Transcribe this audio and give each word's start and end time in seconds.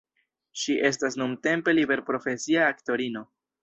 Ŝi 0.61 0.77
estas 0.89 1.19
nuntempe 1.23 1.77
liberprofesia 1.81 2.69
aktorino. 2.75 3.29